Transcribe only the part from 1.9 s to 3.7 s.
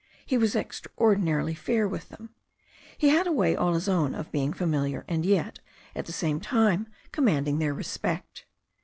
them. He had a way